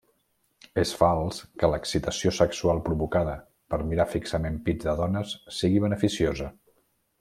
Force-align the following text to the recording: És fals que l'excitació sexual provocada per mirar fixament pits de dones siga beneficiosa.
És 0.83 0.93
fals 1.01 1.41
que 1.63 1.69
l'excitació 1.73 2.33
sexual 2.39 2.81
provocada 2.89 3.37
per 3.75 3.81
mirar 3.93 4.11
fixament 4.17 4.61
pits 4.71 4.91
de 4.91 5.01
dones 5.05 5.39
siga 5.63 5.89
beneficiosa. 5.89 6.55